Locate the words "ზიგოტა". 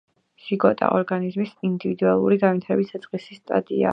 0.45-0.87